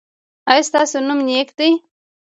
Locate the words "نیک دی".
1.27-1.69